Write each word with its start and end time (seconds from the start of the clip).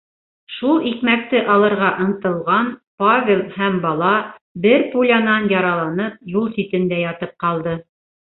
Шул 0.51 0.85
икмәкте 0.91 1.41
алырға 1.55 1.89
ынтылған 2.05 2.71
Павел 3.03 3.43
һәм 3.59 3.77
бала, 3.85 4.15
бер 4.65 4.87
пулянан 4.95 5.47
яраланып, 5.53 6.17
юл 6.39 6.51
ситендә 6.57 7.01
ятып 7.05 7.37
ҡалды. 7.45 7.77